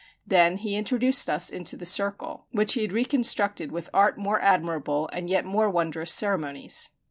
[0.25, 5.07] Then he introduced us into the circle, which he had reconstructed with art more admirable
[5.13, 6.89] and yet more wondrous ceremonies.